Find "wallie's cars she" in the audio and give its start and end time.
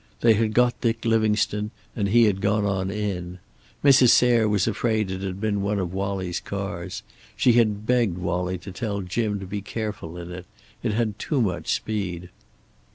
5.93-7.53